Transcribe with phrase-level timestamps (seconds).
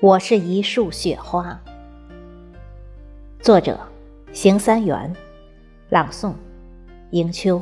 [0.00, 1.60] 我是一束雪花。
[3.40, 3.76] 作者：
[4.32, 5.12] 邢三元，
[5.88, 6.34] 朗诵：
[7.10, 7.60] 迎秋。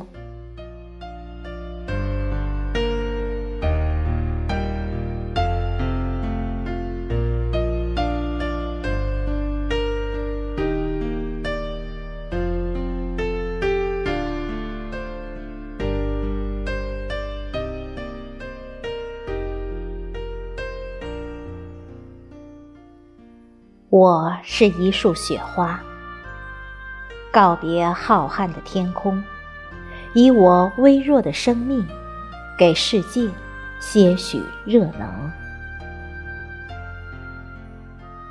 [23.89, 25.79] 我是一束雪花，
[27.31, 29.23] 告别浩瀚的天空，
[30.13, 31.87] 以我微弱的生命，
[32.57, 33.29] 给世界
[33.79, 35.31] 些许热能。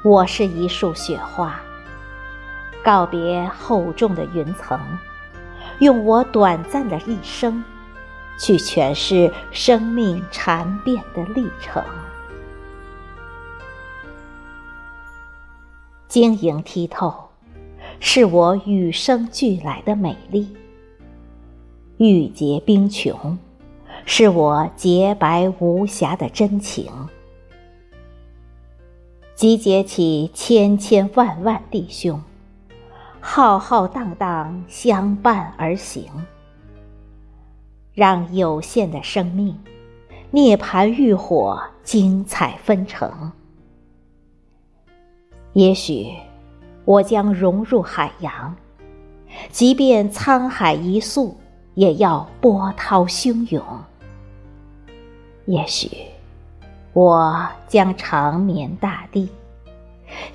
[0.04, 1.58] 我是一束雪花，
[2.84, 4.78] 告别厚重的云层，
[5.78, 7.64] 用我短暂的一生，
[8.38, 11.82] 去诠释生命缠变的历程。
[16.16, 17.12] 晶莹剔透，
[18.00, 20.46] 是我与生俱来的美丽；
[21.98, 23.38] 玉洁冰琼，
[24.06, 26.90] 是我洁白无瑕的真情。
[29.34, 32.18] 集结起千千万万弟兄，
[33.20, 36.06] 浩浩荡荡相伴而行，
[37.92, 39.54] 让有限的生命
[40.30, 43.32] 涅槃浴火，精彩纷呈。
[45.56, 46.12] 也许，
[46.84, 48.54] 我将融入海洋，
[49.48, 51.34] 即便沧海一粟，
[51.72, 53.64] 也要波涛汹涌。
[55.46, 55.88] 也许，
[56.92, 59.30] 我将长眠大地，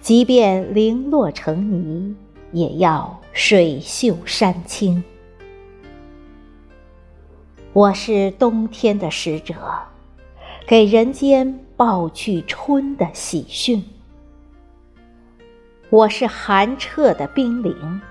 [0.01, 2.15] 即便零落成泥，
[2.51, 5.03] 也要水秀山青。
[7.73, 9.53] 我是冬天的使者，
[10.65, 13.85] 给人间报去春的喜讯。
[15.91, 18.01] 我是寒彻的冰凌，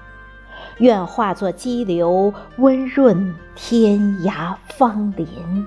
[0.81, 5.67] 愿化作激流，温润天涯芳林。